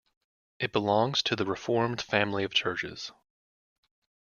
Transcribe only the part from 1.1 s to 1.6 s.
to the